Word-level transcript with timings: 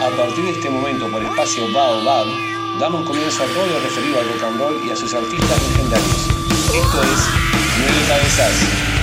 A 0.00 0.16
partir 0.16 0.44
de 0.44 0.50
este 0.50 0.70
momento, 0.70 1.08
por 1.08 1.22
espacio 1.22 1.70
Baobab, 1.72 2.26
damos 2.78 3.06
comienzo 3.06 3.42
a 3.42 3.46
todo 3.46 3.66
lo 3.66 3.80
referido 3.80 4.20
al 4.20 4.28
rock 4.28 4.42
and 4.44 4.60
roll 4.60 4.86
y 4.86 4.90
a 4.90 4.96
sus 4.96 5.12
artistas 5.14 5.62
legendarios. 5.68 6.28
Esto 6.74 7.02
es 7.02 7.28
Nueve 7.78 8.04
Cabezas. 8.08 8.93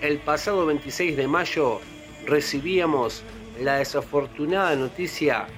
El 0.00 0.18
pasado 0.18 0.64
26 0.64 1.16
de 1.16 1.26
mayo 1.26 1.80
recibíamos 2.24 3.24
la 3.60 3.78
desafortunada 3.78 4.76
noticia 4.76 5.48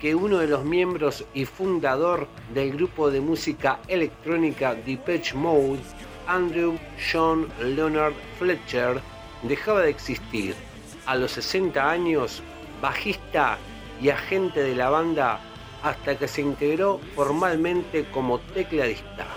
que 0.00 0.16
uno 0.16 0.38
de 0.38 0.48
los 0.48 0.64
miembros 0.64 1.24
y 1.32 1.44
fundador 1.44 2.26
del 2.52 2.72
grupo 2.72 3.12
de 3.12 3.20
música 3.20 3.78
electrónica 3.86 4.74
Depeche 4.74 5.36
Mode, 5.36 5.78
Andrew 6.26 6.76
John 7.12 7.46
Leonard 7.60 8.14
Fletcher, 8.36 9.00
dejaba 9.44 9.82
de 9.82 9.90
existir. 9.90 10.56
A 11.06 11.14
los 11.14 11.30
60 11.30 11.88
años, 11.88 12.42
bajista 12.82 13.58
y 14.02 14.08
agente 14.08 14.60
de 14.60 14.74
la 14.74 14.90
banda 14.90 15.38
hasta 15.84 16.18
que 16.18 16.26
se 16.26 16.40
integró 16.40 16.98
formalmente 17.14 18.06
como 18.10 18.40
tecladista. 18.40 19.28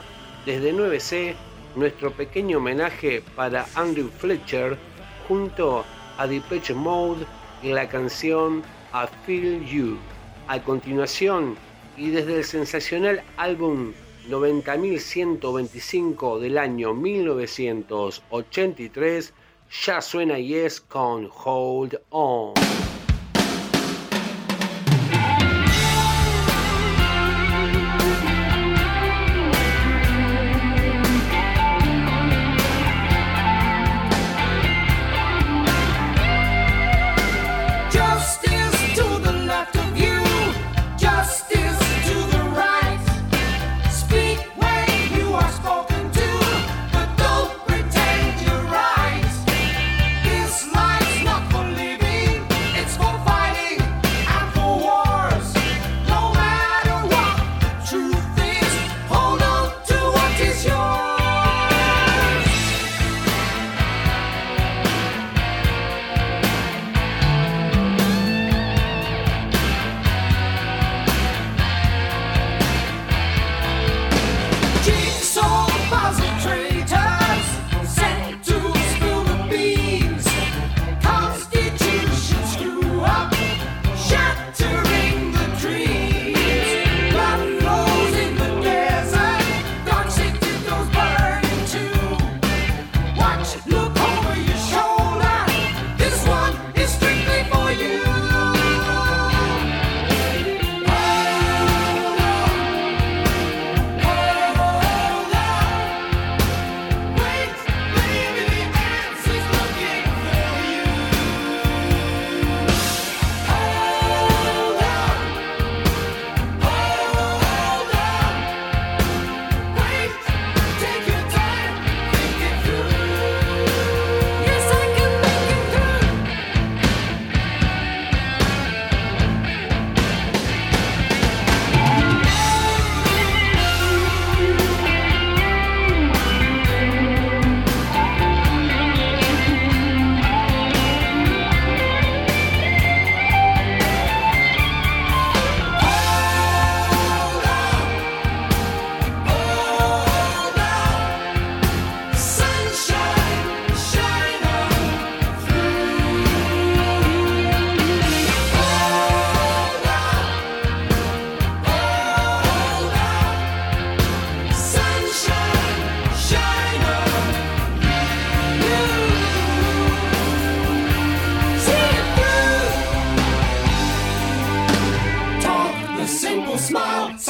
Desde 0.48 0.74
9C, 0.74 1.36
nuestro 1.76 2.12
pequeño 2.12 2.58
homenaje 2.58 3.24
para 3.36 3.66
Andrew 3.76 4.10
Fletcher 4.10 4.78
junto 5.28 5.86
a 6.18 6.28
Depeche 6.28 6.74
Mode 6.74 7.26
y 7.62 7.70
la 7.70 7.88
canción 7.90 8.64
I 8.94 9.06
Feel 9.26 9.66
You. 9.66 9.98
A 10.48 10.62
continuación, 10.64 11.58
y 11.98 12.10
desde 12.10 12.38
el 12.38 12.46
sensacional 12.46 13.22
álbum 13.38 13.94
90.125 14.30 16.40
del 16.40 16.58
año 16.58 16.94
1983, 16.94 19.34
ya 19.86 20.02
suena 20.02 20.40
Yes 20.40 20.82
con 20.82 21.30
Hold 21.44 22.00
On. 22.10 22.54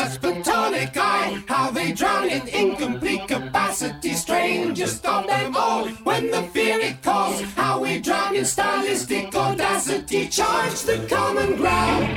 such 0.07 0.21
platonic 0.21 0.95
eye, 0.95 1.43
how 1.47 1.71
they 1.71 1.91
drown 1.91 2.29
in 2.29 2.47
incomplete 2.47 3.27
capacity. 3.27 4.13
Strangers 4.13 4.95
stop 4.95 5.27
them 5.27 5.55
all, 5.55 5.87
when 6.03 6.31
the 6.31 6.43
fear 6.53 6.79
it 6.79 7.01
calls, 7.01 7.41
how 7.55 7.81
we 7.81 7.99
drown 7.99 8.35
in 8.35 8.45
stylistic 8.45 9.35
audacity. 9.35 10.27
Charge 10.27 10.81
the 10.83 11.05
common 11.09 11.55
ground. 11.57 12.15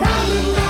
Round 0.00 0.32
and 0.32 0.48
round. 0.56 0.63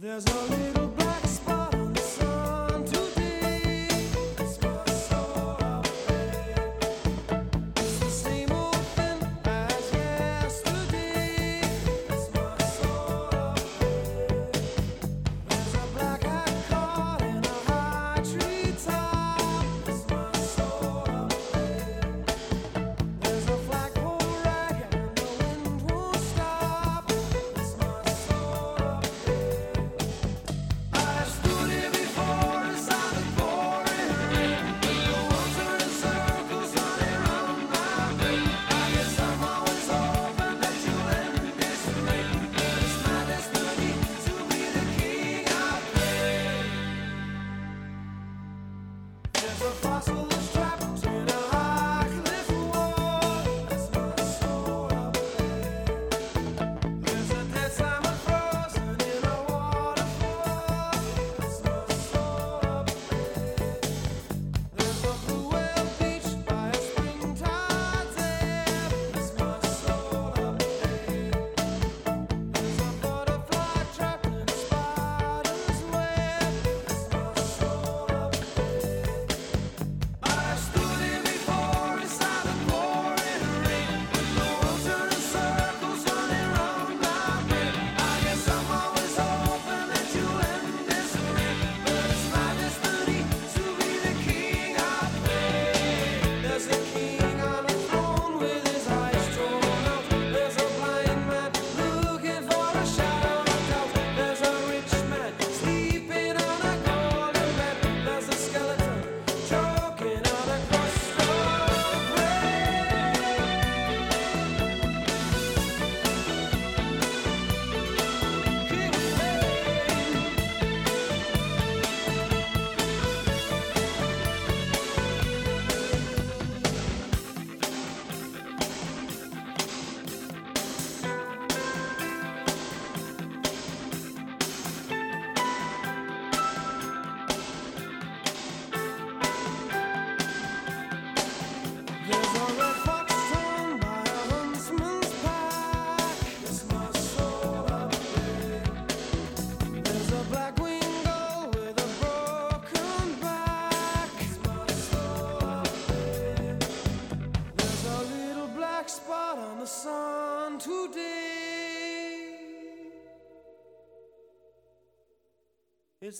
There's 0.00 0.24
a 0.24 0.42
little 0.44 0.86
black 0.86 1.26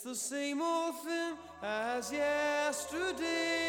It's 0.03 0.07
the 0.07 0.15
same 0.15 0.63
old 0.63 0.95
thing 1.05 1.35
as 1.63 2.11
yesterday. 2.11 3.60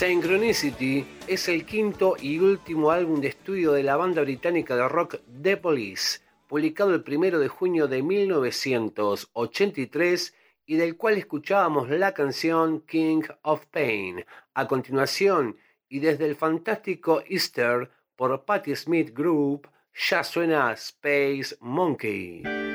Synchronicity 0.00 1.04
es 1.26 1.48
el 1.50 1.66
quinto 1.66 2.16
y 2.18 2.38
último 2.38 2.90
álbum 2.90 3.20
de 3.20 3.28
estudio 3.28 3.72
de 3.72 3.82
la 3.82 3.98
banda 3.98 4.22
británica 4.22 4.74
de 4.74 4.88
rock 4.88 5.16
The 5.42 5.58
Police, 5.58 6.22
publicado 6.48 6.94
el 6.94 7.04
1 7.06 7.38
de 7.38 7.48
junio 7.48 7.86
de 7.86 8.02
1983 8.02 10.34
y 10.64 10.76
del 10.76 10.96
cual 10.96 11.18
escuchábamos 11.18 11.90
la 11.90 12.14
canción 12.14 12.80
King 12.86 13.24
of 13.42 13.66
Pain. 13.66 14.24
A 14.54 14.66
continuación, 14.66 15.58
y 15.90 15.98
desde 15.98 16.24
el 16.24 16.34
fantástico 16.34 17.22
Easter 17.28 17.90
por 18.16 18.46
Patti 18.46 18.74
Smith 18.74 19.12
Group, 19.12 19.68
ya 20.08 20.24
suena 20.24 20.72
Space 20.72 21.58
Monkey. 21.60 22.69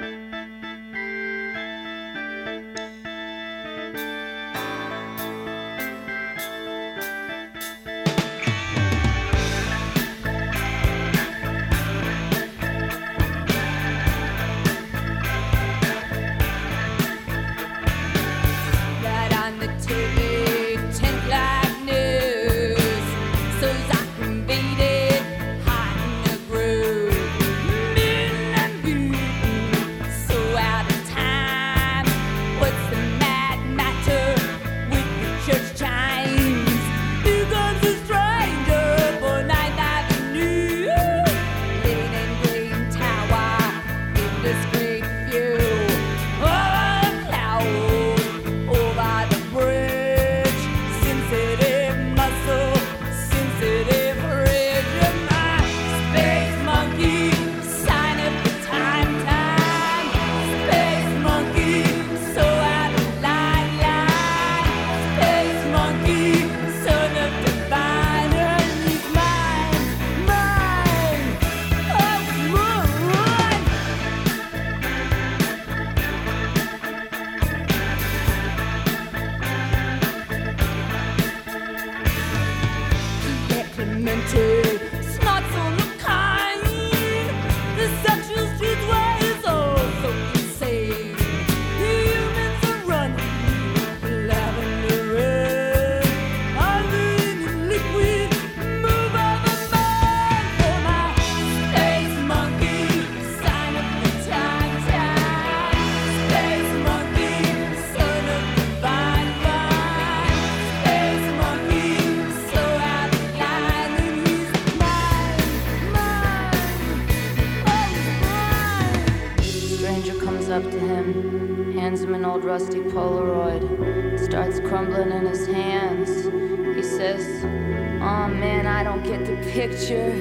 picture. 129.55 130.11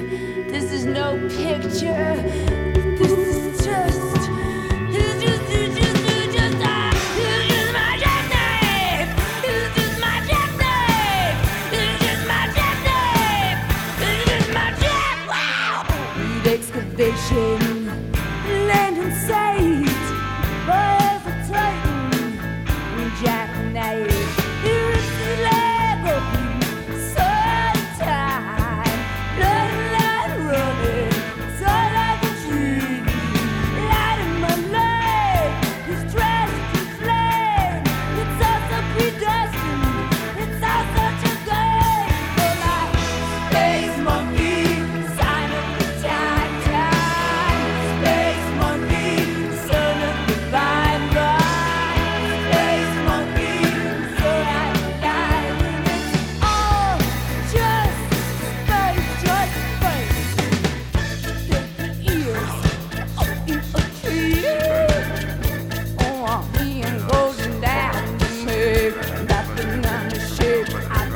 This 0.47 0.71
is 0.71 0.85
no 0.85 1.17
picture. 1.27 2.14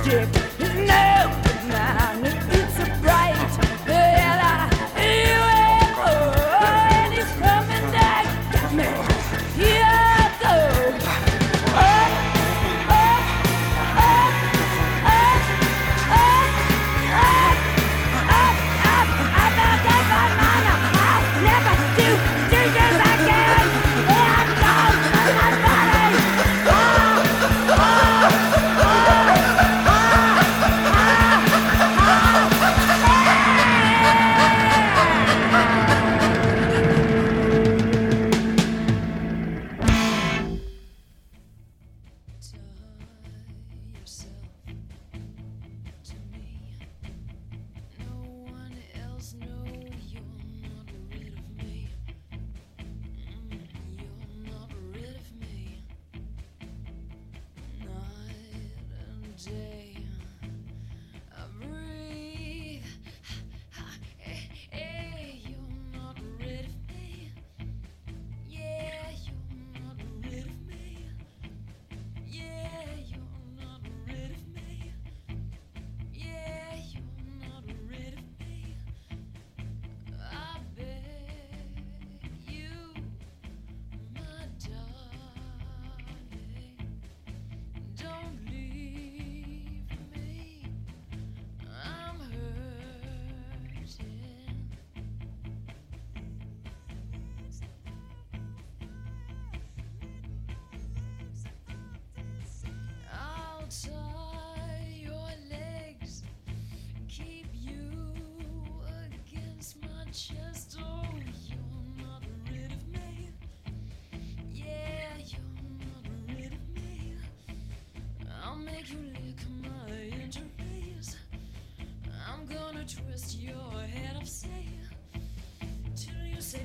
dick. 0.09 0.48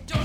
don't. 0.06 0.23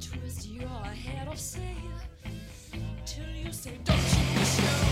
twist 0.00 0.48
your 0.48 0.68
head 0.68 1.28
off 1.28 1.38
sail 1.38 1.62
till 3.04 3.24
you 3.34 3.52
say, 3.52 3.78
Don't 3.84 3.96
you 3.96 4.38
wish 4.38 4.85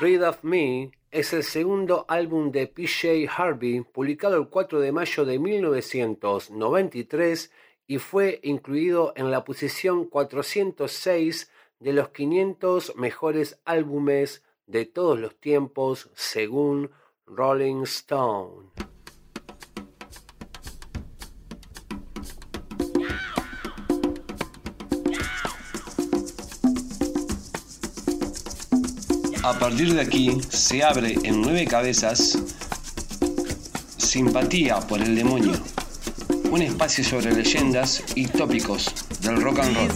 Read 0.00 0.28
of 0.28 0.42
Me 0.42 0.90
es 1.12 1.32
el 1.32 1.44
segundo 1.44 2.04
álbum 2.08 2.50
de 2.50 2.66
PJ 2.66 3.28
Harvey 3.28 3.82
publicado 3.82 4.36
el 4.36 4.48
4 4.48 4.80
de 4.80 4.90
mayo 4.90 5.24
de 5.24 5.38
1993 5.38 7.52
y 7.86 7.98
fue 7.98 8.40
incluido 8.42 9.12
en 9.14 9.30
la 9.30 9.44
posición 9.44 10.06
406 10.06 11.48
de 11.78 11.92
los 11.92 12.08
500 12.08 12.96
mejores 12.96 13.60
álbumes 13.64 14.42
de 14.66 14.84
todos 14.84 15.20
los 15.20 15.38
tiempos 15.38 16.10
según 16.14 16.90
Rolling 17.26 17.84
Stone. 17.84 18.70
A 29.44 29.52
partir 29.52 29.92
de 29.92 30.00
aquí 30.00 30.38
se 30.48 30.82
abre 30.82 31.18
en 31.22 31.42
nueve 31.42 31.66
cabezas 31.66 32.38
Simpatía 33.98 34.80
por 34.80 35.02
el 35.02 35.14
demonio, 35.14 35.52
un 36.50 36.62
espacio 36.62 37.04
sobre 37.04 37.34
leyendas 37.34 38.02
y 38.14 38.26
tópicos 38.26 38.86
del 39.20 39.42
rock 39.42 39.58
and 39.58 39.76
roll. 39.76 39.90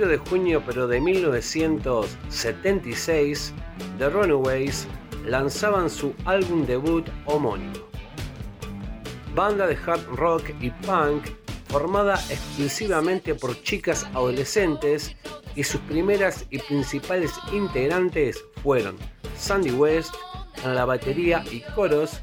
de 0.00 0.16
junio 0.16 0.62
pero 0.64 0.88
de 0.88 0.98
1976, 1.00 3.52
The 3.98 4.08
Runaways 4.08 4.88
lanzaban 5.26 5.90
su 5.90 6.14
álbum 6.24 6.64
debut 6.64 7.06
homónimo. 7.26 7.74
Banda 9.34 9.66
de 9.66 9.76
hard 9.76 10.06
rock 10.14 10.44
y 10.60 10.70
punk 10.70 11.26
formada 11.68 12.14
exclusivamente 12.30 13.34
por 13.34 13.62
chicas 13.62 14.06
adolescentes 14.14 15.14
y 15.54 15.64
sus 15.64 15.82
primeras 15.82 16.46
y 16.50 16.58
principales 16.58 17.34
integrantes 17.52 18.42
fueron 18.62 18.96
Sandy 19.36 19.72
West, 19.72 20.14
en 20.64 20.74
la 20.74 20.84
batería 20.84 21.44
y 21.50 21.60
coros, 21.74 22.20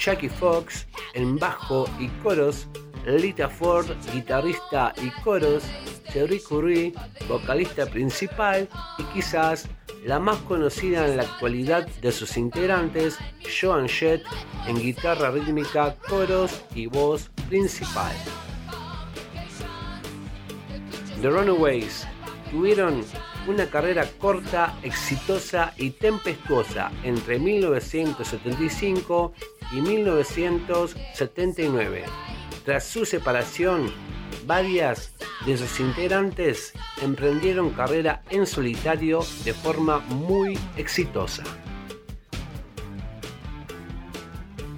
Jackie 0.00 0.28
Fox 0.28 0.86
en 1.14 1.38
bajo 1.38 1.88
y 1.98 2.08
coros, 2.22 2.68
Lita 3.06 3.48
Ford, 3.48 3.86
guitarrista 4.12 4.92
y 5.02 5.10
coros, 5.22 5.64
Terry 6.12 6.40
Curry, 6.40 6.94
vocalista 7.28 7.86
principal 7.86 8.68
y 8.98 9.02
quizás 9.14 9.68
la 10.04 10.18
más 10.18 10.38
conocida 10.38 11.06
en 11.06 11.16
la 11.16 11.22
actualidad 11.22 11.86
de 11.86 12.12
sus 12.12 12.36
integrantes, 12.36 13.18
Joan 13.60 13.88
Jett 13.88 14.22
en 14.66 14.76
guitarra 14.76 15.30
rítmica, 15.30 15.96
coros 16.08 16.62
y 16.74 16.86
voz 16.86 17.30
principal. 17.48 18.12
The 21.20 21.30
Runaways 21.30 22.06
tuvieron 22.50 23.04
una 23.46 23.66
carrera 23.66 24.08
corta, 24.18 24.76
exitosa 24.82 25.74
y 25.76 25.90
tempestuosa 25.90 26.90
entre 27.02 27.38
1975 27.38 29.34
y 29.72 29.80
1979. 29.80 32.04
Tras 32.64 32.84
su 32.84 33.04
separación, 33.04 33.92
varias 34.46 35.12
de 35.46 35.56
sus 35.56 35.80
integrantes 35.80 36.72
emprendieron 37.02 37.70
carrera 37.70 38.22
en 38.30 38.46
solitario 38.46 39.24
de 39.44 39.52
forma 39.52 39.98
muy 39.98 40.56
exitosa. 40.76 41.42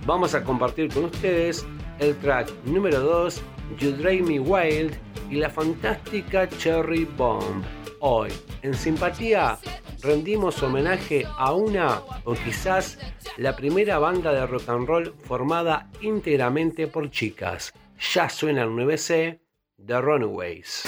Vamos 0.06 0.34
a 0.34 0.42
compartir 0.44 0.92
con 0.92 1.06
ustedes 1.06 1.66
el 1.98 2.14
track 2.16 2.50
número 2.64 3.00
2, 3.00 3.42
You 3.78 3.92
Drive 3.92 4.22
Me 4.22 4.40
Wild, 4.40 4.94
y 5.30 5.36
la 5.36 5.48
fantástica 5.50 6.48
Cherry 6.48 7.04
Bomb. 7.04 7.64
Hoy, 8.06 8.30
en 8.60 8.74
simpatía, 8.74 9.58
rendimos 10.02 10.62
homenaje 10.62 11.24
a 11.38 11.54
una 11.54 12.02
o 12.24 12.34
quizás 12.34 12.98
la 13.38 13.56
primera 13.56 13.98
banda 13.98 14.30
de 14.34 14.46
rock 14.46 14.68
and 14.68 14.86
roll 14.86 15.14
formada 15.22 15.88
íntegramente 16.02 16.86
por 16.86 17.10
chicas. 17.10 17.72
Ya 18.12 18.28
suena 18.28 18.64
el 18.64 18.68
9C, 18.68 19.40
The 19.86 20.00
Runaways. 20.02 20.82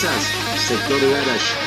Cabezas, 0.00 0.32
sector 0.54 1.00
garage. 1.00 1.57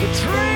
the 0.00 0.06
dream. 0.14 0.49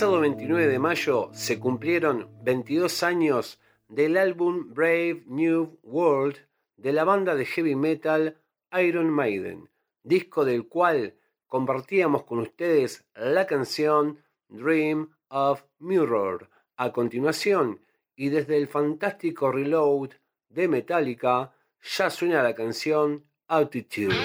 El 0.00 0.06
pasado 0.06 0.20
29 0.22 0.66
de 0.66 0.78
mayo 0.78 1.28
se 1.34 1.60
cumplieron 1.60 2.30
22 2.42 3.02
años 3.02 3.60
del 3.86 4.16
álbum 4.16 4.72
Brave 4.72 5.24
New 5.26 5.78
World 5.82 6.38
de 6.78 6.94
la 6.94 7.04
banda 7.04 7.34
de 7.34 7.44
heavy 7.44 7.74
metal 7.74 8.38
Iron 8.82 9.10
Maiden, 9.10 9.68
disco 10.02 10.46
del 10.46 10.68
cual 10.68 11.16
compartíamos 11.46 12.24
con 12.24 12.38
ustedes 12.38 13.04
la 13.14 13.46
canción 13.46 14.20
Dream 14.48 15.10
of 15.28 15.64
Mirror. 15.80 16.48
A 16.78 16.92
continuación, 16.92 17.82
y 18.16 18.30
desde 18.30 18.56
el 18.56 18.68
fantástico 18.68 19.52
reload 19.52 20.12
de 20.48 20.66
Metallica, 20.66 21.52
ya 21.82 22.08
suena 22.08 22.42
la 22.42 22.54
canción 22.54 23.26
Altitude. 23.48 24.16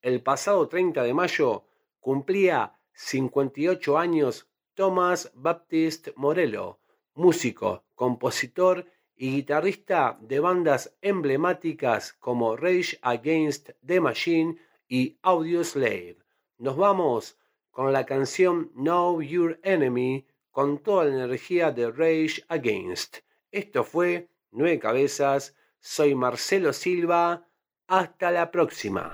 El 0.00 0.22
pasado 0.22 0.66
30 0.66 1.02
de 1.02 1.12
mayo 1.12 1.64
cumplía 2.00 2.80
58 2.94 3.98
años 3.98 4.48
Thomas 4.72 5.30
Baptist 5.34 6.08
Morello, 6.16 6.80
músico, 7.12 7.84
compositor 7.94 8.86
y 9.14 9.32
guitarrista 9.32 10.16
de 10.22 10.40
bandas 10.40 10.96
emblemáticas 11.02 12.14
como 12.14 12.56
Rage 12.56 12.98
Against 13.02 13.72
the 13.84 14.00
Machine 14.00 14.56
y 14.88 15.18
Audioslave. 15.20 16.25
Nos 16.58 16.76
vamos 16.78 17.38
con 17.70 17.92
la 17.92 18.06
canción 18.06 18.70
Know 18.74 19.20
Your 19.20 19.60
Enemy 19.62 20.26
con 20.50 20.78
toda 20.78 21.04
la 21.04 21.14
energía 21.14 21.70
de 21.70 21.90
Rage 21.90 22.42
Against. 22.48 23.18
Esto 23.50 23.84
fue 23.84 24.30
Nueve 24.52 24.78
Cabezas. 24.78 25.54
Soy 25.80 26.14
Marcelo 26.14 26.72
Silva. 26.72 27.46
Hasta 27.88 28.30
la 28.30 28.50
próxima. 28.50 29.10